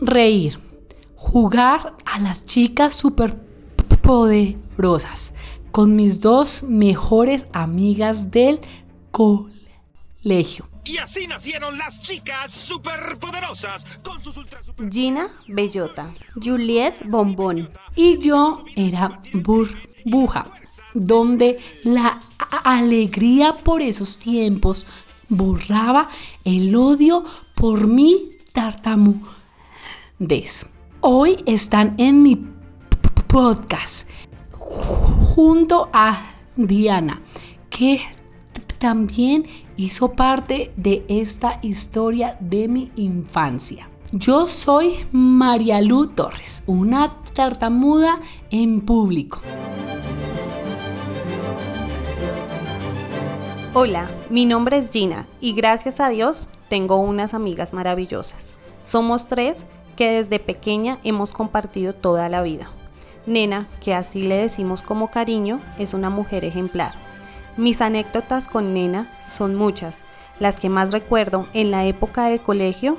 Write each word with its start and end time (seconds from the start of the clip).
reír, 0.00 0.58
jugar 1.16 1.94
a 2.04 2.18
las 2.20 2.44
chicas 2.44 2.94
super 2.94 3.36
poderosas 4.02 5.34
con 5.70 5.96
mis 5.96 6.20
dos 6.20 6.62
mejores 6.62 7.46
amigas 7.52 8.30
del 8.30 8.60
colegio. 9.10 10.68
Y 10.84 10.96
así 10.96 11.26
nacieron 11.26 11.76
las 11.76 12.00
chicas 12.00 12.50
superpoderosas 12.50 13.98
con 14.02 14.22
sus 14.22 14.38
ultra 14.38 14.62
super... 14.62 14.90
Gina 14.90 15.28
Bellota, 15.46 16.14
Juliet 16.42 16.94
Bombón. 17.04 17.68
Y 17.94 18.16
yo 18.18 18.64
era 18.74 19.20
burbuja, 19.34 20.44
donde 20.94 21.60
la 21.84 22.18
alegría 22.64 23.54
por 23.54 23.82
esos 23.82 24.18
tiempos 24.18 24.86
borraba 25.28 26.08
el 26.44 26.74
odio 26.74 27.24
por 27.54 27.86
mi 27.86 28.30
Hoy 31.00 31.44
están 31.46 31.94
en 31.96 32.24
mi 32.24 32.44
podcast 33.28 34.08
junto 34.50 35.88
a 35.92 36.34
Diana, 36.56 37.20
que 37.70 38.00
también 38.78 39.44
hizo 39.76 40.14
parte 40.14 40.72
de 40.76 41.04
esta 41.06 41.60
historia 41.62 42.36
de 42.40 42.66
mi 42.66 42.90
infancia. 42.96 43.88
Yo 44.10 44.48
soy 44.48 45.06
María 45.12 45.80
Lu 45.82 46.08
Torres, 46.08 46.64
una 46.66 47.14
tartamuda 47.32 48.18
en 48.50 48.80
público. 48.80 49.40
Hola, 53.72 54.10
mi 54.30 54.46
nombre 54.46 54.78
es 54.78 54.90
Gina 54.90 55.28
y 55.40 55.52
gracias 55.52 56.00
a 56.00 56.08
Dios 56.08 56.50
tengo 56.68 56.96
unas 56.96 57.34
amigas 57.34 57.72
maravillosas. 57.72 58.54
Somos 58.80 59.28
tres 59.28 59.64
que 59.98 60.12
desde 60.12 60.38
pequeña 60.38 60.98
hemos 61.02 61.32
compartido 61.32 61.92
toda 61.92 62.28
la 62.28 62.40
vida. 62.40 62.70
Nena, 63.26 63.66
que 63.82 63.96
así 63.96 64.22
le 64.22 64.36
decimos 64.36 64.84
como 64.84 65.10
cariño, 65.10 65.60
es 65.76 65.92
una 65.92 66.08
mujer 66.08 66.44
ejemplar. 66.44 66.92
Mis 67.56 67.82
anécdotas 67.82 68.46
con 68.46 68.74
Nena 68.74 69.10
son 69.24 69.56
muchas. 69.56 70.02
Las 70.38 70.60
que 70.60 70.68
más 70.68 70.92
recuerdo 70.92 71.48
en 71.52 71.72
la 71.72 71.84
época 71.84 72.26
del 72.26 72.40
colegio 72.40 72.96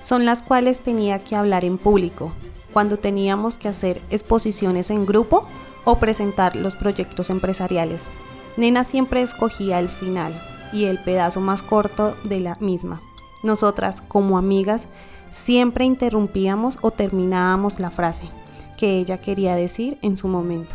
son 0.00 0.26
las 0.26 0.42
cuales 0.42 0.80
tenía 0.80 1.20
que 1.20 1.36
hablar 1.36 1.64
en 1.64 1.78
público, 1.78 2.34
cuando 2.74 2.98
teníamos 2.98 3.56
que 3.56 3.68
hacer 3.68 4.02
exposiciones 4.10 4.90
en 4.90 5.06
grupo 5.06 5.46
o 5.84 6.00
presentar 6.00 6.54
los 6.54 6.76
proyectos 6.76 7.30
empresariales. 7.30 8.10
Nena 8.58 8.84
siempre 8.84 9.22
escogía 9.22 9.78
el 9.78 9.88
final 9.88 10.38
y 10.70 10.84
el 10.84 10.98
pedazo 10.98 11.40
más 11.40 11.62
corto 11.62 12.14
de 12.24 12.40
la 12.40 12.56
misma. 12.56 13.00
Nosotras, 13.42 14.02
como 14.02 14.36
amigas, 14.36 14.86
siempre 15.32 15.84
interrumpíamos 15.84 16.78
o 16.82 16.92
terminábamos 16.92 17.80
la 17.80 17.90
frase 17.90 18.28
que 18.76 18.98
ella 18.98 19.18
quería 19.18 19.56
decir 19.56 19.98
en 20.02 20.16
su 20.16 20.28
momento. 20.28 20.74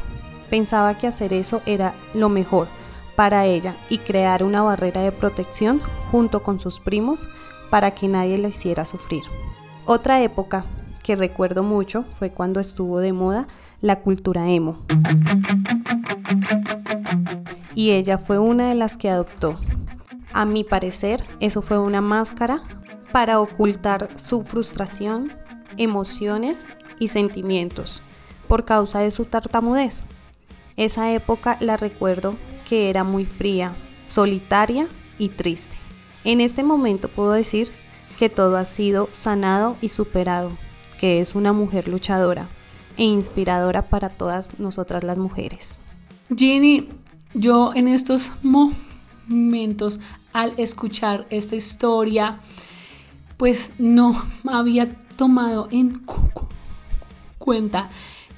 Pensaba 0.50 0.98
que 0.98 1.08
hacer 1.08 1.32
eso 1.32 1.62
era 1.66 1.94
lo 2.14 2.28
mejor 2.28 2.68
para 3.16 3.46
ella 3.46 3.76
y 3.90 4.00
crear 4.00 4.44
una 4.44 4.62
barrera 4.62 5.02
de 5.02 5.12
protección 5.12 5.80
junto 6.12 6.44
con 6.44 6.60
sus 6.60 6.80
primos 6.80 7.26
para 7.70 7.92
que 7.92 8.08
nadie 8.08 8.38
la 8.38 8.50
hiciera 8.50 8.86
sufrir. 8.86 9.24
Otra 9.86 10.22
época 10.22 10.66
que 11.04 11.16
recuerdo 11.16 11.64
mucho 11.64 12.04
fue 12.10 12.32
cuando 12.32 12.60
estuvo 12.60 13.00
de 13.00 13.14
moda 13.14 13.48
la 13.82 14.02
cultura 14.02 14.50
emo 14.50 14.80
y 17.76 17.92
ella 17.92 18.18
fue 18.18 18.40
una 18.40 18.70
de 18.70 18.76
las 18.76 18.98
que 18.98 19.10
adoptó. 19.10 19.60
A 20.34 20.46
mi 20.46 20.64
parecer, 20.64 21.24
eso 21.40 21.62
fue 21.62 21.78
una 21.78 22.02
máscara 22.02 22.64
para 23.12 23.40
ocultar 23.40 24.10
su 24.16 24.44
frustración, 24.44 25.34
emociones 25.78 26.66
y 27.00 27.10
sentimientos 27.10 28.02
por 28.48 28.66
causa 28.66 29.00
de 29.00 29.12
su 29.12 29.26
tartamudez. 29.26 30.04
Esa 30.76 31.12
época 31.12 31.58
la 31.60 31.78
recuerdo 31.78 32.36
que 32.68 32.90
era 32.90 33.04
muy 33.04 33.26
fría, 33.26 33.74
solitaria 34.06 34.88
y 35.18 35.30
triste. 35.30 35.78
En 36.24 36.42
este 36.42 36.64
momento 36.64 37.08
puedo 37.08 37.32
decir 37.32 37.72
que 38.20 38.30
todo 38.30 38.58
ha 38.58 38.66
sido 38.66 39.10
sanado 39.12 39.76
y 39.82 39.90
superado, 39.90 40.52
que 41.00 41.20
es 41.20 41.36
una 41.36 41.54
mujer 41.54 41.88
luchadora 41.88 42.50
e 42.98 43.04
inspiradora 43.04 43.84
para 43.84 44.10
todas 44.10 44.60
nosotras 44.60 45.04
las 45.04 45.18
mujeres. 45.18 45.80
Ginny, 46.36 46.90
yo 47.34 47.74
en 47.76 47.88
estos 47.88 48.32
momentos, 48.42 50.00
al 50.34 50.54
escuchar 50.58 51.26
esta 51.30 51.56
historia, 51.56 52.40
pues 53.38 53.72
no 53.78 54.22
había 54.50 54.94
tomado 55.16 55.68
en 55.72 56.02
cuenta 57.38 57.90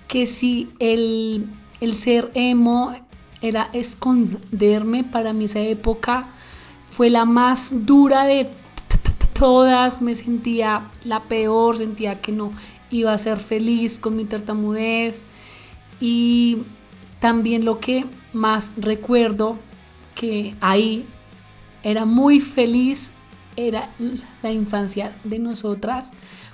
que 0.08 0.26
si 0.26 0.70
el, 0.80 1.50
el 1.82 1.94
ser 1.94 2.32
emo 2.34 2.94
era 3.42 3.70
esconderme, 3.74 5.04
para 5.04 5.34
mí 5.34 5.46
esa 5.46 5.62
época 5.62 6.30
fue 6.86 7.10
la 7.10 7.26
más 7.26 7.86
dura 7.86 8.26
de 8.26 8.50
todas, 9.38 10.02
me 10.02 10.16
sentía 10.16 10.90
la 11.06 11.22
peor, 11.24 11.78
sentía 11.78 12.22
que 12.22 12.34
no 12.34 12.52
iba 12.92 13.14
a 13.14 13.18
ser 13.18 13.40
feliz 13.40 14.00
con 14.00 14.16
mi 14.16 14.26
tartamudez. 14.26 15.24
Y 16.02 16.58
también 17.20 17.64
lo 17.66 17.80
que 17.80 18.06
más 18.34 18.74
recuerdo 18.78 19.58
que 20.16 20.56
ahí 20.60 21.06
era 21.84 22.06
muy 22.06 22.40
feliz 22.40 23.14
era 23.68 23.90
la 24.42 24.52
infancia 24.52 25.16
de 25.24 25.40
nosotras 25.40 26.12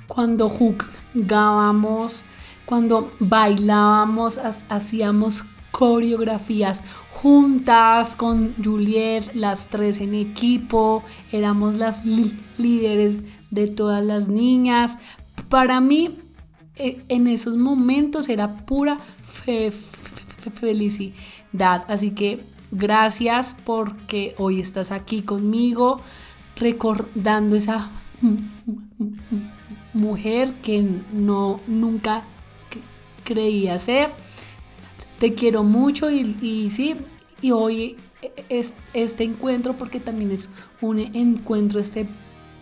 cuando 0.08 0.50
jugábamos, 0.50 2.24
cuando 2.66 3.12
bailábamos, 3.20 4.40
hacíamos 4.70 5.44
coreografías 5.72 6.84
juntas 7.12 8.16
con 8.16 8.54
Juliet, 8.64 9.34
las 9.34 9.68
tres 9.68 10.00
en 10.00 10.16
equipo, 10.16 11.04
éramos 11.32 11.76
las 11.76 12.04
líderes 12.06 13.24
de 13.52 13.68
todas 13.68 14.04
las 14.04 14.28
niñas. 14.28 15.00
Para 15.50 15.80
mí, 15.82 16.12
e, 16.76 17.02
en 17.10 17.28
esos 17.28 17.56
momentos 17.56 18.30
era 18.30 18.66
pura 18.66 18.98
fe 19.24 19.72
felicidad. 20.60 21.84
Así 21.88 22.12
que 22.12 22.40
gracias 22.72 23.56
porque 23.66 24.36
hoy 24.38 24.60
estás 24.60 24.92
aquí 24.92 25.22
conmigo 25.24 26.02
recordando 26.56 27.56
esa 27.56 27.90
mujer 29.94 30.54
que 30.62 30.86
no 31.14 31.60
nunca 31.68 32.24
creía 33.24 33.80
ser. 33.80 34.12
Te 35.20 35.34
quiero 35.34 35.64
mucho 35.64 36.12
y, 36.12 36.38
y 36.42 36.72
sí, 36.72 36.96
y 37.42 37.52
hoy 37.52 37.98
es 38.50 38.74
este 38.94 39.24
encuentro 39.24 39.74
porque 39.78 40.00
también 40.00 40.32
es 40.32 40.50
un 40.82 41.00
encuentro 41.00 41.80
este 41.80 42.08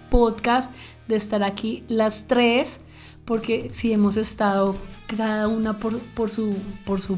podcast 0.10 0.74
de 1.08 1.16
estar 1.16 1.44
aquí 1.44 1.84
las 1.88 2.28
tres 2.28 2.82
porque 3.26 3.70
si 3.72 3.94
hemos 3.94 4.18
estado 4.18 4.76
cada 5.08 5.48
una 5.48 5.80
por, 5.80 6.00
por 6.00 6.30
su 6.30 6.56
por 6.86 7.02
su 7.02 7.18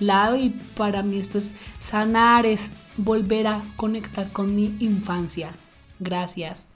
lado 0.00 0.36
y 0.36 0.50
para 0.76 1.02
mí 1.02 1.18
esto 1.18 1.38
es 1.38 1.52
sanar, 1.78 2.46
es 2.46 2.72
volver 2.96 3.46
a 3.46 3.62
conectar 3.76 4.30
con 4.32 4.54
mi 4.54 4.74
infancia. 4.80 5.52
Gracias. 6.00 6.68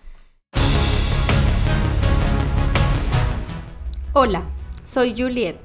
Hola, 4.13 4.43
soy 4.85 5.15
Juliet, 5.17 5.57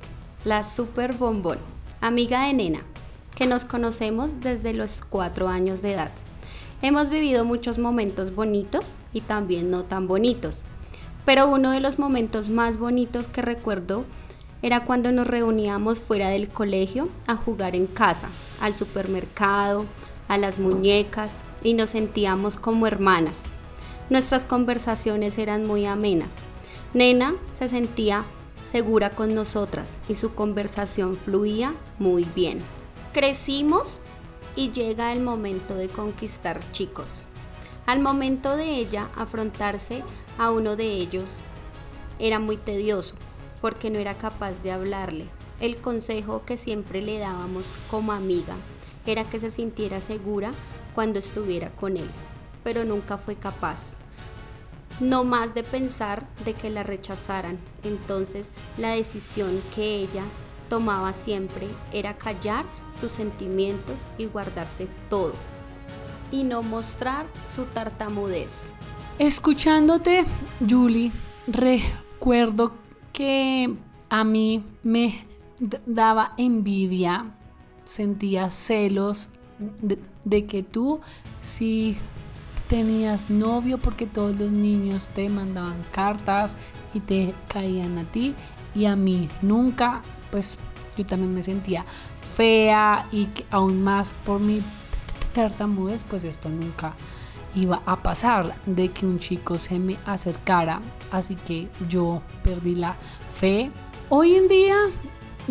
la 0.45 0.63
super 0.63 1.13
bombón, 1.13 1.59
amiga 1.99 2.45
de 2.45 2.53
Nena, 2.53 2.79
que 3.35 3.45
nos 3.45 3.65
conocemos 3.65 4.39
desde 4.39 4.73
los 4.73 5.01
cuatro 5.01 5.49
años 5.49 5.81
de 5.81 5.93
edad. 5.93 6.11
Hemos 6.81 7.09
vivido 7.09 7.43
muchos 7.43 7.77
momentos 7.77 8.33
bonitos 8.33 8.95
y 9.11 9.21
también 9.21 9.69
no 9.69 9.83
tan 9.83 10.07
bonitos, 10.07 10.63
pero 11.25 11.49
uno 11.49 11.71
de 11.71 11.81
los 11.81 11.99
momentos 11.99 12.47
más 12.47 12.77
bonitos 12.77 13.27
que 13.27 13.41
recuerdo 13.41 14.05
era 14.61 14.85
cuando 14.85 15.11
nos 15.11 15.27
reuníamos 15.27 15.99
fuera 15.99 16.29
del 16.29 16.47
colegio 16.47 17.09
a 17.27 17.35
jugar 17.35 17.75
en 17.75 17.87
casa, 17.87 18.29
al 18.61 18.73
supermercado, 18.73 19.85
a 20.29 20.37
las 20.37 20.59
muñecas 20.59 21.41
y 21.61 21.73
nos 21.73 21.89
sentíamos 21.89 22.55
como 22.55 22.87
hermanas. 22.87 23.45
Nuestras 24.09 24.45
conversaciones 24.45 25.37
eran 25.37 25.67
muy 25.67 25.85
amenas. 25.85 26.43
Nena 26.93 27.35
se 27.53 27.67
sentía 27.67 28.23
segura 28.63 29.09
con 29.09 29.35
nosotras 29.35 29.99
y 30.07 30.13
su 30.13 30.33
conversación 30.33 31.15
fluía 31.15 31.73
muy 31.97 32.23
bien. 32.35 32.59
Crecimos 33.11 33.99
y 34.55 34.71
llega 34.71 35.11
el 35.13 35.21
momento 35.21 35.75
de 35.75 35.89
conquistar 35.89 36.59
chicos. 36.71 37.25
Al 37.85 37.99
momento 37.99 38.55
de 38.55 38.75
ella 38.75 39.09
afrontarse 39.15 40.03
a 40.37 40.51
uno 40.51 40.75
de 40.75 40.85
ellos 40.85 41.37
era 42.19 42.37
muy 42.39 42.57
tedioso 42.57 43.15
porque 43.61 43.89
no 43.89 43.97
era 43.97 44.13
capaz 44.13 44.61
de 44.61 44.71
hablarle. 44.71 45.25
El 45.59 45.77
consejo 45.77 46.43
que 46.45 46.55
siempre 46.55 47.01
le 47.01 47.17
dábamos 47.17 47.63
como 47.89 48.11
amiga 48.11 48.55
era 49.05 49.23
que 49.23 49.39
se 49.39 49.49
sintiera 49.49 50.01
segura 50.01 50.51
cuando 50.95 51.19
estuviera 51.19 51.69
con 51.71 51.97
él, 51.97 52.09
pero 52.63 52.85
nunca 52.85 53.17
fue 53.17 53.35
capaz. 53.35 53.97
no 54.99 55.23
más 55.23 55.53
de 55.53 55.63
pensar 55.63 56.27
de 56.43 56.53
que 56.53 56.69
la 56.69 56.83
rechazaran. 56.83 57.57
Entonces 57.83 58.51
la 58.77 58.91
decisión 58.91 59.61
que 59.73 59.95
ella 59.95 60.23
tomaba 60.69 61.13
siempre 61.13 61.67
era 61.93 62.17
callar 62.17 62.65
sus 62.91 63.11
sentimientos 63.11 64.05
y 64.17 64.25
guardarse 64.25 64.87
todo 65.09 65.33
y 66.31 66.43
no 66.43 66.61
mostrar 66.61 67.25
su 67.45 67.65
tartamudez. 67.65 68.73
Escuchándote, 69.17 70.25
Julie, 70.67 71.11
recuerdo 71.47 72.73
que 73.11 73.75
a 74.09 74.23
mí 74.23 74.63
me 74.83 75.25
daba 75.85 76.33
envidia, 76.37 77.35
sentía 77.89 78.51
celos 78.51 79.29
de, 80.23 80.45
que 80.45 80.61
tú 80.61 81.01
sí 81.41 81.97
tenías 82.67 83.31
novio 83.31 83.79
porque 83.79 84.05
todos 84.05 84.37
los 84.37 84.51
niños 84.51 85.09
te 85.09 85.27
mandaban 85.27 85.83
cartas 85.91 86.55
y 86.93 86.99
te 86.99 87.33
caían 87.47 87.97
a 87.97 88.03
ti 88.03 88.35
y 88.75 88.85
a 88.85 88.95
mí 88.95 89.27
nunca, 89.41 90.03
pues 90.29 90.59
yo 90.95 91.03
también 91.03 91.33
me 91.33 91.41
sentía 91.41 91.83
fea 92.35 93.07
y 93.11 93.25
que 93.25 93.45
aún 93.49 93.81
más 93.81 94.13
por 94.23 94.39
mi 94.39 94.61
tartamudez, 95.33 96.03
pues 96.03 96.25
esto 96.25 96.47
nunca 96.47 96.93
iba 97.55 97.81
a 97.87 98.03
pasar 98.03 98.55
de 98.67 98.89
que 98.89 99.07
un 99.07 99.17
chico 99.17 99.57
se 99.57 99.79
me 99.79 99.97
acercara, 100.05 100.79
así 101.09 101.33
que 101.33 101.69
yo 101.87 102.21
perdí 102.43 102.75
la 102.75 102.95
fe. 103.33 103.71
Hoy 104.09 104.35
en 104.35 104.47
día 104.47 104.77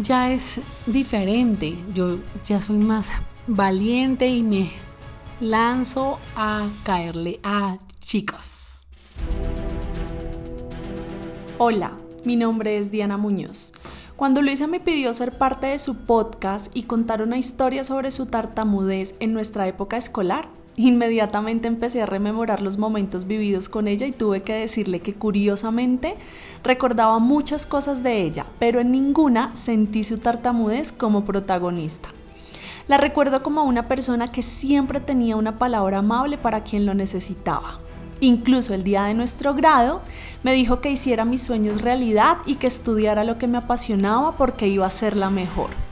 ya 0.02 0.30
es 0.32 0.60
diferente, 0.86 1.76
yo 1.94 2.18
ya 2.46 2.60
soy 2.60 2.78
más 2.78 3.10
valiente 3.46 4.28
y 4.28 4.42
me 4.42 4.70
lanzo 5.40 6.18
a 6.36 6.68
caerle 6.84 7.40
a 7.42 7.78
chicos. 8.00 8.86
Hola, 11.58 11.92
mi 12.24 12.36
nombre 12.36 12.78
es 12.78 12.90
Diana 12.90 13.16
Muñoz. 13.16 13.72
Cuando 14.16 14.42
Luisa 14.42 14.66
me 14.66 14.80
pidió 14.80 15.12
ser 15.14 15.36
parte 15.36 15.68
de 15.68 15.78
su 15.78 15.96
podcast 15.96 16.76
y 16.76 16.84
contar 16.84 17.22
una 17.22 17.38
historia 17.38 17.84
sobre 17.84 18.10
su 18.10 18.26
tartamudez 18.26 19.16
en 19.20 19.32
nuestra 19.32 19.66
época 19.68 19.96
escolar, 19.96 20.48
inmediatamente 20.86 21.66
empecé 21.66 22.02
a 22.02 22.06
rememorar 22.06 22.62
los 22.62 22.78
momentos 22.78 23.26
vividos 23.26 23.69
con 23.69 23.88
ella 23.88 24.06
y 24.06 24.12
tuve 24.12 24.42
que 24.42 24.54
decirle 24.54 25.00
que 25.00 25.14
curiosamente 25.14 26.14
recordaba 26.62 27.19
muchas 27.19 27.66
cosas 27.66 28.02
de 28.02 28.22
ella, 28.22 28.46
pero 28.58 28.80
en 28.80 28.92
ninguna 28.92 29.54
sentí 29.56 30.04
su 30.04 30.19
tartamudez 30.19 30.92
como 30.92 31.25
protagonista. 31.25 32.10
La 32.86 32.96
recuerdo 32.96 33.42
como 33.42 33.64
una 33.64 33.88
persona 33.88 34.28
que 34.28 34.42
siempre 34.42 35.00
tenía 35.00 35.36
una 35.36 35.58
palabra 35.58 35.98
amable 35.98 36.38
para 36.38 36.64
quien 36.64 36.86
lo 36.86 36.94
necesitaba. 36.94 37.80
Incluso 38.20 38.75
el 38.75 38.82
día 38.82 39.04
de 39.04 39.14
nuestro 39.14 39.54
grado 39.54 40.00
me 40.42 40.52
dijo 40.52 40.80
que 40.80 40.90
hiciera 40.90 41.25
mis 41.25 41.42
sueños 41.42 41.82
realidad 41.82 42.38
y 42.46 42.54
que 42.54 42.66
estudiara 42.66 43.25
lo 43.25 43.36
que 43.36 43.46
me 43.46 43.58
apasionaba 43.58 44.36
porque 44.36 44.69
iba 44.69 44.86
a 44.86 44.90
ser 44.90 45.16
la 45.16 45.30
mejor. 45.30 45.88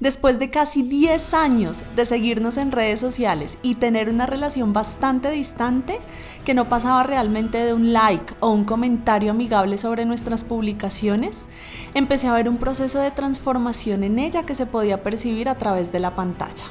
Después 0.00 0.38
de 0.38 0.48
casi 0.48 0.82
10 0.82 1.34
años 1.34 1.84
de 1.94 2.06
seguirnos 2.06 2.56
en 2.56 2.72
redes 2.72 3.00
sociales 3.00 3.58
y 3.62 3.74
tener 3.74 4.08
una 4.08 4.24
relación 4.24 4.72
bastante 4.72 5.30
distante, 5.30 5.98
que 6.46 6.54
no 6.54 6.70
pasaba 6.70 7.02
realmente 7.02 7.58
de 7.58 7.74
un 7.74 7.92
like 7.92 8.32
o 8.40 8.48
un 8.48 8.64
comentario 8.64 9.30
amigable 9.30 9.76
sobre 9.76 10.06
nuestras 10.06 10.42
publicaciones, 10.42 11.50
empecé 11.92 12.28
a 12.28 12.32
ver 12.32 12.48
un 12.48 12.56
proceso 12.56 12.98
de 12.98 13.10
transformación 13.10 14.02
en 14.02 14.18
ella 14.18 14.42
que 14.42 14.54
se 14.54 14.64
podía 14.64 15.02
percibir 15.02 15.50
a 15.50 15.58
través 15.58 15.92
de 15.92 16.00
la 16.00 16.16
pantalla. 16.16 16.64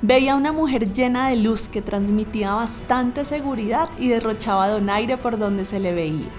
Veía 0.00 0.36
una 0.36 0.52
mujer 0.52 0.92
llena 0.92 1.28
de 1.28 1.36
luz 1.36 1.66
que 1.66 1.82
transmitía 1.82 2.54
bastante 2.54 3.24
seguridad 3.24 3.88
y 3.98 4.06
derrochaba 4.08 4.68
donaire 4.68 5.16
por 5.16 5.36
donde 5.36 5.64
se 5.64 5.80
le 5.80 5.92
veía. 5.92 6.30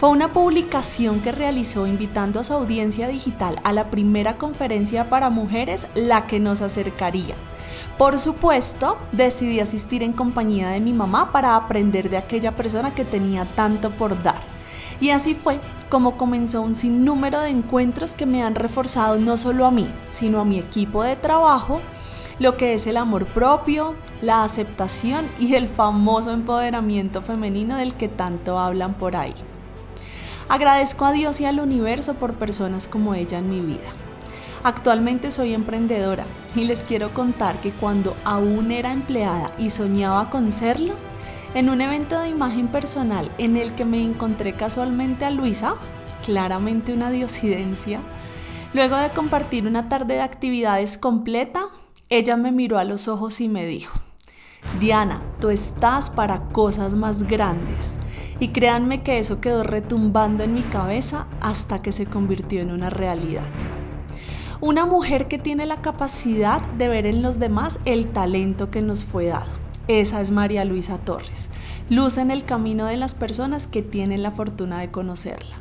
Fue 0.00 0.08
una 0.08 0.32
publicación 0.32 1.20
que 1.20 1.30
realizó 1.30 1.86
invitando 1.86 2.40
a 2.40 2.44
su 2.44 2.54
audiencia 2.54 3.06
digital 3.06 3.60
a 3.64 3.74
la 3.74 3.90
primera 3.90 4.38
conferencia 4.38 5.10
para 5.10 5.28
mujeres, 5.28 5.88
la 5.94 6.26
que 6.26 6.40
nos 6.40 6.62
acercaría. 6.62 7.34
Por 7.98 8.18
supuesto, 8.18 8.96
decidí 9.12 9.60
asistir 9.60 10.02
en 10.02 10.14
compañía 10.14 10.70
de 10.70 10.80
mi 10.80 10.94
mamá 10.94 11.32
para 11.32 11.54
aprender 11.54 12.08
de 12.08 12.16
aquella 12.16 12.56
persona 12.56 12.94
que 12.94 13.04
tenía 13.04 13.44
tanto 13.44 13.90
por 13.90 14.22
dar. 14.22 14.40
Y 15.02 15.10
así 15.10 15.34
fue 15.34 15.60
como 15.90 16.16
comenzó 16.16 16.62
un 16.62 16.76
sinnúmero 16.76 17.38
de 17.40 17.50
encuentros 17.50 18.14
que 18.14 18.24
me 18.24 18.42
han 18.42 18.54
reforzado 18.54 19.18
no 19.18 19.36
solo 19.36 19.66
a 19.66 19.70
mí, 19.70 19.86
sino 20.12 20.40
a 20.40 20.46
mi 20.46 20.58
equipo 20.58 21.02
de 21.02 21.16
trabajo, 21.16 21.82
lo 22.38 22.56
que 22.56 22.72
es 22.72 22.86
el 22.86 22.96
amor 22.96 23.26
propio, 23.26 23.94
la 24.22 24.44
aceptación 24.44 25.26
y 25.38 25.56
el 25.56 25.68
famoso 25.68 26.32
empoderamiento 26.32 27.20
femenino 27.20 27.76
del 27.76 27.92
que 27.92 28.08
tanto 28.08 28.58
hablan 28.58 28.94
por 28.94 29.14
ahí. 29.14 29.34
Agradezco 30.50 31.04
a 31.04 31.12
Dios 31.12 31.40
y 31.40 31.44
al 31.44 31.60
universo 31.60 32.14
por 32.14 32.34
personas 32.34 32.88
como 32.88 33.14
ella 33.14 33.38
en 33.38 33.48
mi 33.48 33.60
vida. 33.60 33.86
Actualmente 34.64 35.30
soy 35.30 35.54
emprendedora 35.54 36.26
y 36.56 36.64
les 36.64 36.82
quiero 36.82 37.14
contar 37.14 37.60
que 37.60 37.70
cuando 37.70 38.16
aún 38.24 38.72
era 38.72 38.90
empleada 38.90 39.52
y 39.58 39.70
soñaba 39.70 40.28
con 40.28 40.50
serlo, 40.50 40.94
en 41.54 41.70
un 41.70 41.80
evento 41.80 42.18
de 42.18 42.30
imagen 42.30 42.66
personal 42.66 43.30
en 43.38 43.56
el 43.56 43.76
que 43.76 43.84
me 43.84 44.02
encontré 44.02 44.54
casualmente 44.54 45.24
a 45.24 45.30
Luisa, 45.30 45.76
claramente 46.24 46.92
una 46.92 47.12
diosidencia, 47.12 48.00
luego 48.74 48.96
de 48.96 49.10
compartir 49.10 49.68
una 49.68 49.88
tarde 49.88 50.14
de 50.14 50.22
actividades 50.22 50.98
completa, 50.98 51.68
ella 52.08 52.36
me 52.36 52.50
miró 52.50 52.78
a 52.80 52.84
los 52.84 53.06
ojos 53.06 53.40
y 53.40 53.46
me 53.46 53.66
dijo, 53.66 53.96
Diana, 54.80 55.22
tú 55.40 55.50
estás 55.50 56.10
para 56.10 56.40
cosas 56.40 56.96
más 56.96 57.22
grandes 57.22 58.00
y 58.40 58.48
créanme 58.48 59.02
que 59.02 59.18
eso 59.18 59.40
quedó 59.40 59.62
retumbando 59.62 60.42
en 60.42 60.54
mi 60.54 60.62
cabeza 60.62 61.26
hasta 61.40 61.80
que 61.82 61.92
se 61.92 62.06
convirtió 62.06 62.62
en 62.62 62.72
una 62.72 62.90
realidad. 62.90 63.44
Una 64.62 64.86
mujer 64.86 65.28
que 65.28 65.38
tiene 65.38 65.66
la 65.66 65.82
capacidad 65.82 66.60
de 66.60 66.88
ver 66.88 67.06
en 67.06 67.22
los 67.22 67.38
demás 67.38 67.78
el 67.84 68.08
talento 68.08 68.70
que 68.70 68.82
nos 68.82 69.04
fue 69.04 69.26
dado. 69.26 69.50
Esa 69.88 70.20
es 70.20 70.30
María 70.30 70.64
Luisa 70.64 70.98
Torres. 70.98 71.50
Luz 71.90 72.16
en 72.18 72.30
el 72.30 72.44
camino 72.44 72.86
de 72.86 72.96
las 72.96 73.14
personas 73.14 73.66
que 73.66 73.82
tienen 73.82 74.22
la 74.22 74.30
fortuna 74.30 74.78
de 74.78 74.90
conocerla. 74.90 75.56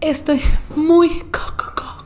Estoy 0.00 0.40
muy 0.76 1.24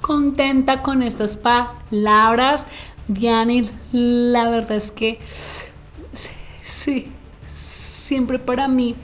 contenta 0.00 0.82
con 0.82 1.02
estas 1.02 1.36
palabras, 1.36 2.66
Diana, 3.08 3.62
la 3.92 4.50
verdad 4.50 4.76
es 4.76 4.92
que 4.92 5.18
sí, 6.62 7.10
siempre 7.46 8.38
para 8.38 8.68
mí 8.68 8.94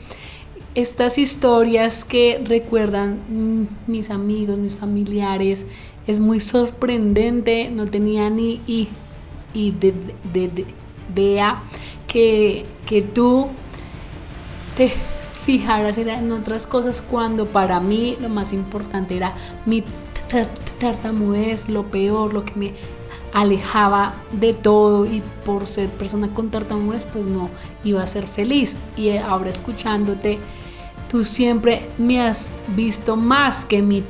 estas 0.74 1.18
historias 1.18 2.04
que 2.04 2.42
recuerdan 2.44 3.68
mis 3.86 4.10
amigos, 4.10 4.58
mis 4.58 4.74
familiares, 4.74 5.66
es 6.06 6.20
muy 6.20 6.40
sorprendente, 6.40 7.70
no 7.70 7.86
tenía 7.86 8.30
ni 8.30 8.60
idea 9.54 11.62
que, 12.06 12.66
que 12.86 13.02
tú 13.02 13.48
te 14.76 14.92
fijaras 15.44 15.98
en 15.98 16.32
otras 16.32 16.66
cosas 16.66 17.02
cuando 17.02 17.46
para 17.46 17.80
mí 17.80 18.16
lo 18.20 18.28
más 18.28 18.52
importante 18.52 19.16
era 19.16 19.34
mi 19.66 19.84
tartamudez, 20.78 21.68
lo 21.68 21.84
peor, 21.84 22.32
lo 22.32 22.44
que 22.44 22.54
me 22.54 22.72
alejaba 23.32 24.14
de 24.32 24.54
todo. 24.54 25.06
Y 25.06 25.22
por 25.44 25.66
ser 25.66 25.88
persona 25.88 26.32
con 26.32 26.50
tartamudez 26.50 27.04
pues 27.04 27.26
no 27.26 27.50
iba 27.84 28.02
a 28.02 28.06
ser 28.06 28.26
feliz. 28.26 28.76
Y 28.96 29.16
ahora 29.16 29.50
escuchándote 29.50 30.38
Tú 31.12 31.24
siempre 31.24 31.82
me 31.98 32.22
has 32.22 32.54
visto 32.68 33.16
más 33.16 33.66
que 33.66 33.82
mi 33.82 34.02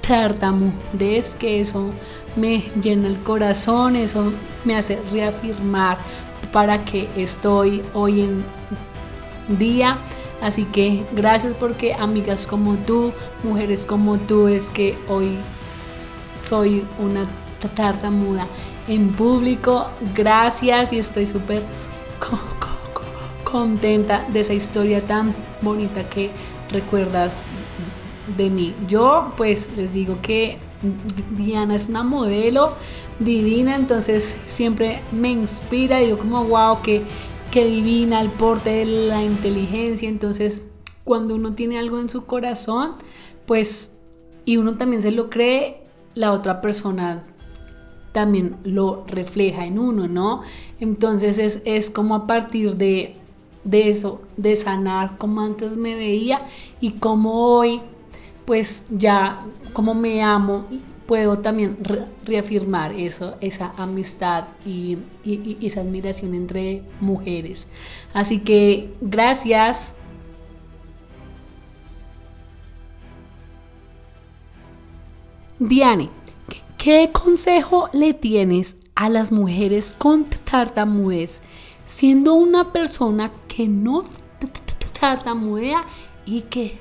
tartamudez, 0.00 1.36
que 1.36 1.60
eso 1.60 1.92
me 2.34 2.64
llena 2.82 3.06
el 3.06 3.20
corazón, 3.20 3.94
eso 3.94 4.32
me 4.64 4.76
hace 4.76 4.98
reafirmar 5.12 5.98
para 6.52 6.84
que 6.84 7.08
estoy 7.14 7.82
hoy 7.94 8.22
en 8.22 8.44
día. 9.58 9.98
Así 10.42 10.64
que 10.64 11.04
gracias 11.12 11.54
porque 11.54 11.94
amigas 11.94 12.48
como 12.48 12.74
tú, 12.74 13.12
mujeres 13.44 13.86
como 13.86 14.18
tú, 14.18 14.48
es 14.48 14.70
que 14.70 14.98
hoy 15.08 15.36
soy 16.42 16.84
una 16.98 17.28
tartamuda 17.76 18.48
en 18.88 19.12
público. 19.12 19.86
Gracias 20.16 20.92
y 20.92 20.98
estoy 20.98 21.26
súper 21.26 21.62
contenta 23.50 24.26
de 24.32 24.40
esa 24.40 24.54
historia 24.54 25.02
tan 25.02 25.34
bonita 25.62 26.08
que 26.08 26.30
recuerdas 26.70 27.44
de 28.36 28.50
mí. 28.50 28.74
Yo 28.86 29.32
pues 29.36 29.76
les 29.76 29.92
digo 29.92 30.18
que 30.22 30.58
Diana 31.36 31.74
es 31.74 31.88
una 31.88 32.02
modelo 32.02 32.74
divina, 33.18 33.76
entonces 33.76 34.36
siempre 34.46 35.00
me 35.12 35.30
inspira 35.30 36.00
y 36.00 36.06
digo 36.06 36.18
como 36.18 36.44
wow, 36.44 36.80
que, 36.82 37.02
que 37.50 37.64
divina 37.64 38.20
el 38.20 38.30
porte 38.30 38.70
de 38.70 38.84
la 38.86 39.22
inteligencia. 39.22 40.08
Entonces 40.08 40.68
cuando 41.04 41.34
uno 41.34 41.52
tiene 41.52 41.78
algo 41.78 41.98
en 41.98 42.08
su 42.08 42.24
corazón, 42.24 42.94
pues 43.46 43.98
y 44.44 44.56
uno 44.56 44.76
también 44.76 45.02
se 45.02 45.10
lo 45.10 45.28
cree, 45.28 45.82
la 46.14 46.32
otra 46.32 46.60
persona 46.60 47.24
también 48.12 48.56
lo 48.64 49.04
refleja 49.06 49.66
en 49.66 49.78
uno, 49.78 50.08
¿no? 50.08 50.42
Entonces 50.80 51.38
es, 51.38 51.62
es 51.64 51.90
como 51.90 52.14
a 52.14 52.26
partir 52.26 52.76
de 52.76 53.16
de 53.64 53.90
eso, 53.90 54.22
de 54.36 54.56
sanar 54.56 55.18
como 55.18 55.40
antes 55.40 55.76
me 55.76 55.94
veía 55.94 56.46
y 56.80 56.92
como 56.92 57.56
hoy, 57.56 57.80
pues 58.44 58.86
ya 58.90 59.44
como 59.72 59.94
me 59.94 60.22
amo, 60.22 60.66
puedo 61.06 61.38
también 61.38 61.76
reafirmar 62.24 62.92
eso, 62.92 63.36
esa 63.40 63.72
amistad 63.76 64.44
y, 64.64 64.98
y 65.24 65.58
esa 65.66 65.80
admiración 65.80 66.34
entre 66.34 66.82
mujeres. 67.00 67.68
Así 68.14 68.40
que 68.40 68.94
gracias. 69.00 69.94
Diane, 75.58 76.08
¿qué 76.78 77.10
consejo 77.12 77.90
le 77.92 78.14
tienes 78.14 78.78
a 78.94 79.08
las 79.08 79.32
mujeres 79.32 79.94
con 79.98 80.24
tartamudez 80.24 81.42
siendo 81.90 82.34
una 82.34 82.72
persona 82.72 83.32
que 83.48 83.66
no 83.66 84.04
tartamudea 85.00 85.84
y 86.24 86.42
que 86.42 86.78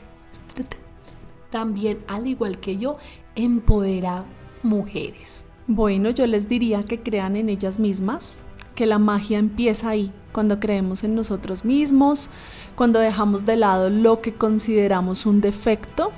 también, 1.50 1.98
al 2.08 2.28
igual 2.28 2.60
que 2.60 2.78
yo, 2.78 2.98
empodera 3.36 4.26
mujeres? 4.62 5.48
Bueno, 5.66 6.12
yo 6.12 6.28
les 6.28 6.48
diría 6.48 6.84
que 6.84 7.00
crean 7.00 7.36
en 7.36 7.50
ellas 7.50 7.80
mismas, 7.80 8.42
que 8.76 8.86
la 8.86 9.00
magia 9.00 9.40
empieza 9.40 9.90
ahí, 9.90 10.12
cuando 10.32 10.60
creemos 10.60 11.04
en 11.04 11.16
nosotros 11.16 11.66
mismos, 11.66 12.30
cuando 12.76 13.00
dejamos 13.00 13.48
de 13.48 13.56
lado 13.56 13.90
lo 13.90 14.22
que 14.22 14.36
consideramos 14.36 15.26
un 15.26 15.42
defecto 15.42 16.12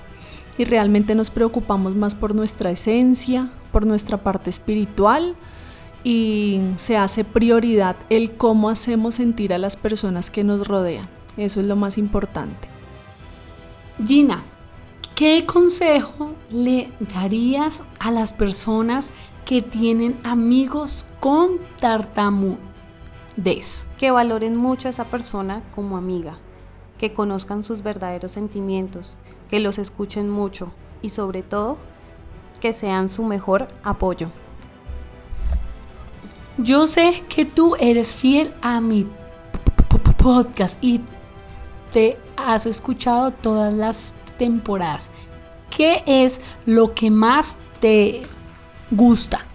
y 0.57 0.65
realmente 0.65 1.15
nos 1.15 1.29
preocupamos 1.29 1.95
más 1.95 2.13
por 2.13 2.35
nuestra 2.35 2.71
esencia, 2.71 3.53
por 3.71 3.85
nuestra 3.85 4.21
parte 4.21 4.49
espiritual 4.49 5.37
y 6.03 6.61
se 6.77 6.97
hace 6.97 7.23
prioridad 7.23 7.95
el 8.09 8.31
cómo 8.31 8.69
hacemos 8.69 9.15
sentir 9.15 9.53
a 9.53 9.57
las 9.57 9.77
personas 9.77 10.31
que 10.31 10.43
nos 10.43 10.67
rodean. 10.67 11.07
Eso 11.37 11.59
es 11.59 11.65
lo 11.65 11.75
más 11.75 11.97
importante. 11.97 12.67
Gina, 14.05 14.43
¿qué 15.15 15.45
consejo 15.45 16.33
le 16.49 16.89
darías 17.13 17.83
a 17.99 18.11
las 18.11 18.33
personas 18.33 19.11
que 19.45 19.61
tienen 19.61 20.19
amigos 20.23 21.05
con 21.19 21.59
tartamudez? 21.79 22.57
Que 23.99 24.11
valoren 24.11 24.55
mucho 24.55 24.87
a 24.87 24.91
esa 24.91 25.05
persona 25.05 25.61
como 25.75 25.97
amiga, 25.97 26.37
que 26.97 27.13
conozcan 27.13 27.63
sus 27.63 27.83
verdaderos 27.83 28.31
sentimientos, 28.31 29.15
que 29.49 29.59
los 29.59 29.77
escuchen 29.77 30.29
mucho 30.29 30.71
y 31.01 31.09
sobre 31.09 31.43
todo 31.43 31.77
que 32.59 32.73
sean 32.73 33.09
su 33.09 33.23
mejor 33.23 33.67
apoyo. 33.83 34.31
Yo 36.57 36.85
sé 36.85 37.23
que 37.29 37.45
tú 37.45 37.77
eres 37.79 38.13
fiel 38.13 38.53
a 38.61 38.81
mi 38.81 39.07
podcast 40.17 40.77
y 40.83 40.99
te 41.93 42.17
has 42.35 42.65
escuchado 42.65 43.31
todas 43.31 43.73
las 43.73 44.13
temporadas. 44.37 45.11
¿Qué 45.75 46.03
es 46.05 46.41
lo 46.65 46.93
que 46.93 47.09
más 47.09 47.57
te 47.79 48.23
gusta? 48.91 49.45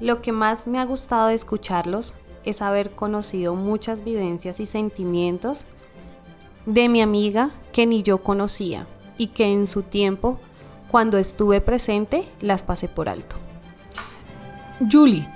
Lo 0.00 0.22
que 0.22 0.32
más 0.32 0.66
me 0.66 0.78
ha 0.78 0.84
gustado 0.86 1.28
de 1.28 1.34
escucharlos 1.34 2.14
es 2.44 2.62
haber 2.62 2.92
conocido 2.92 3.54
muchas 3.54 4.02
vivencias 4.02 4.58
y 4.58 4.64
sentimientos 4.64 5.66
de 6.64 6.88
mi 6.88 7.02
amiga 7.02 7.50
que 7.74 7.86
ni 7.86 8.02
yo 8.02 8.22
conocía 8.22 8.86
y 9.18 9.28
que 9.28 9.44
en 9.44 9.66
su 9.66 9.82
tiempo, 9.82 10.38
cuando 10.90 11.18
estuve 11.18 11.60
presente, 11.60 12.26
las 12.40 12.62
pasé 12.62 12.88
por 12.88 13.10
alto. 13.10 13.36
Julie, 14.88 15.28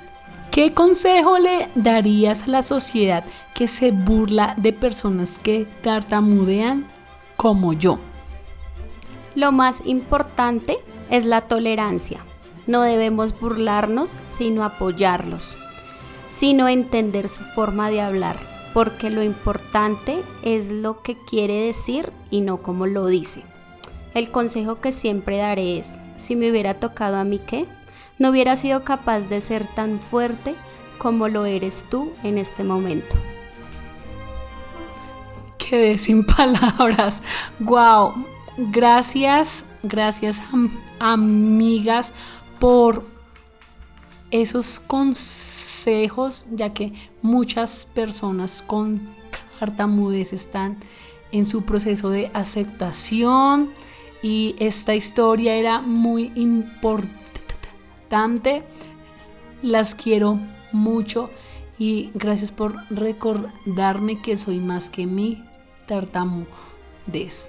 ¿qué 0.51 0.73
consejo 0.73 1.39
le 1.39 1.69
darías 1.75 2.45
a 2.45 2.47
la 2.49 2.63
sociedad 2.63 3.25
que 3.55 3.67
se 3.67 3.91
burla 3.91 4.55
de 4.57 4.73
personas 4.73 5.39
que 5.39 5.67
tartamudean 5.83 6.87
como 7.37 7.73
yo? 7.73 7.99
Lo 9.35 9.53
más 9.53 9.83
importante 9.85 10.79
es 11.11 11.25
la 11.25 11.43
tolerancia. 11.43 12.21
No 12.67 12.83
debemos 12.83 13.39
burlarnos, 13.39 14.17
sino 14.29 14.65
apoyarlos, 14.65 15.57
sino 16.29 16.69
entender 16.69 17.29
su 17.29 17.43
forma 17.43 17.91
de 17.91 18.01
hablar 18.01 18.55
porque 18.75 19.09
lo 19.09 19.23
importante 19.23 20.21
es 20.43 20.69
lo 20.69 21.01
que 21.01 21.17
quiere 21.17 21.61
decir 21.61 22.13
y 22.31 22.41
no 22.41 22.61
como 22.61 22.87
lo 22.87 23.07
dice. 23.07 23.43
El 24.15 24.31
consejo 24.31 24.81
que 24.81 24.93
siempre 24.93 25.39
daré 25.39 25.79
es, 25.79 25.99
si 26.17 26.35
me 26.35 26.51
hubiera 26.51 26.75
tocado 26.75 27.17
a 27.17 27.25
mí 27.25 27.39
qué, 27.39 27.67
no 28.19 28.31
hubiera 28.31 28.57
sido 28.57 28.85
capaz 28.85 29.21
de 29.21 29.41
ser 29.41 29.67
tan 29.67 30.01
fuerte 30.01 30.55
como 30.99 31.29
lo 31.29 31.45
eres 31.47 31.85
tú 31.91 32.13
en 32.23 32.39
este 32.39 32.65
momento. 32.65 33.17
Quedé 35.59 35.99
sin 35.99 36.25
palabras. 36.25 37.23
Wow. 37.59 38.15
Gracias, 38.57 39.67
gracias 39.83 40.41
amigas 41.01 42.13
por 42.61 43.05
esos 44.31 44.81
consejos, 44.81 46.47
ya 46.53 46.73
que 46.73 46.93
muchas 47.21 47.87
personas 47.87 48.63
con 48.63 49.01
tartamudez 49.59 50.33
están 50.33 50.79
en 51.33 51.47
su 51.47 51.63
proceso 51.63 52.11
de 52.11 52.31
aceptación 52.33 53.71
y 54.23 54.55
esta 54.59 54.95
historia 54.95 55.55
era 55.57 55.81
muy 55.81 56.33
importante. 56.37 57.24
Las 59.61 59.97
quiero 59.97 60.39
mucho 60.71 61.31
y 61.79 62.11
gracias 62.15 62.53
por 62.53 62.77
recordarme 62.89 64.23
que 64.23 64.37
soy 64.37 64.61
más 64.61 64.89
que 64.89 65.05
mi 65.05 65.43
tartamudez. 65.89 67.49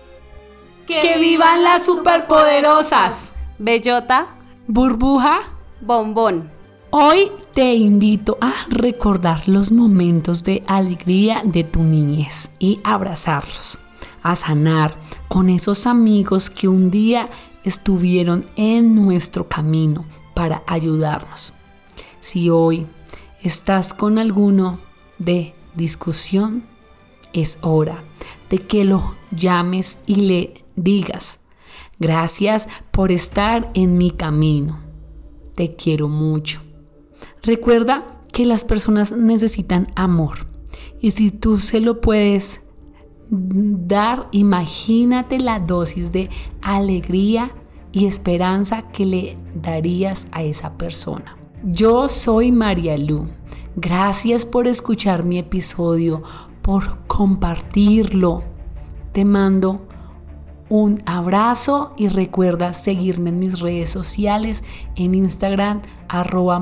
¡Que 0.87 1.19
vivan 1.19 1.63
las 1.63 1.85
superpoderosas! 1.85 3.31
Bellota, 3.59 4.27
burbuja, 4.65 5.41
bombón. 5.81 6.49
Hoy 6.89 7.31
te 7.53 7.75
invito 7.75 8.39
a 8.41 8.53
recordar 8.67 9.47
los 9.47 9.71
momentos 9.71 10.43
de 10.43 10.63
alegría 10.65 11.43
de 11.45 11.63
tu 11.63 11.83
niñez 11.83 12.51
y 12.57 12.79
abrazarlos, 12.83 13.77
a 14.23 14.35
sanar 14.35 14.95
con 15.27 15.49
esos 15.49 15.85
amigos 15.85 16.49
que 16.49 16.67
un 16.67 16.89
día 16.89 17.29
estuvieron 17.63 18.47
en 18.55 18.95
nuestro 18.95 19.47
camino 19.47 20.05
para 20.35 20.61
ayudarnos. 20.67 21.53
Si 22.19 22.51
hoy 22.51 22.85
estás 23.41 23.95
con 23.95 24.19
alguno 24.19 24.79
de 25.17 25.55
discusión, 25.73 26.63
es 27.33 27.57
hora 27.61 28.03
de 28.49 28.59
que 28.59 28.85
lo 28.85 29.15
llames 29.31 29.99
y 30.05 30.15
le 30.15 30.53
digas, 30.75 31.39
gracias 31.99 32.69
por 32.91 33.11
estar 33.11 33.71
en 33.73 33.97
mi 33.97 34.11
camino. 34.11 34.79
Te 35.55 35.75
quiero 35.75 36.07
mucho. 36.07 36.61
Recuerda 37.41 38.21
que 38.31 38.45
las 38.45 38.63
personas 38.63 39.11
necesitan 39.13 39.91
amor 39.95 40.47
y 40.99 41.11
si 41.11 41.31
tú 41.31 41.59
se 41.59 41.79
lo 41.79 42.01
puedes 42.01 42.61
dar, 43.29 44.27
imagínate 44.31 45.39
la 45.39 45.59
dosis 45.59 46.11
de 46.11 46.29
alegría 46.61 47.51
y 47.95 48.07
esperanza 48.07 48.81
que 48.91 49.05
le 49.05 49.37
darías 49.53 50.27
a 50.33 50.43
esa 50.43 50.77
persona. 50.77 51.37
Yo 51.63 52.09
soy 52.09 52.51
María 52.51 52.97
Lu. 52.97 53.29
Gracias 53.77 54.45
por 54.45 54.67
escuchar 54.67 55.23
mi 55.23 55.37
episodio, 55.37 56.21
por 56.61 57.07
compartirlo. 57.07 58.43
Te 59.13 59.23
mando 59.23 59.87
un 60.67 61.01
abrazo 61.05 61.93
y 61.95 62.09
recuerda 62.09 62.73
seguirme 62.73 63.29
en 63.29 63.39
mis 63.39 63.61
redes 63.61 63.91
sociales 63.91 64.65
en 64.97 65.15
Instagram 65.15 65.81
arroba 66.09 66.61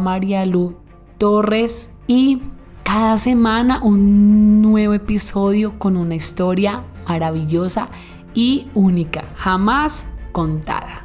Torres 1.17 1.93
y 2.05 2.43
cada 2.83 3.17
semana 3.17 3.81
un 3.83 4.61
nuevo 4.61 4.93
episodio 4.93 5.79
con 5.79 5.97
una 5.97 6.13
historia 6.13 6.83
maravillosa 7.07 7.89
y 8.35 8.67
única, 8.75 9.23
jamás 9.35 10.05
contada. 10.31 11.02